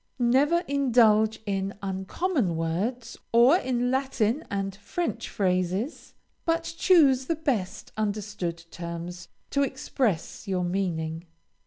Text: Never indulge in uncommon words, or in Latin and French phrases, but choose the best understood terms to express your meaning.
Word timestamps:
Never 0.17 0.61
indulge 0.67 1.39
in 1.45 1.75
uncommon 1.83 2.55
words, 2.57 3.19
or 3.31 3.57
in 3.57 3.91
Latin 3.91 4.43
and 4.49 4.75
French 4.77 5.29
phrases, 5.29 6.15
but 6.43 6.63
choose 6.75 7.27
the 7.27 7.35
best 7.35 7.91
understood 7.95 8.63
terms 8.71 9.27
to 9.51 9.61
express 9.61 10.47
your 10.47 10.63
meaning. 10.63 11.27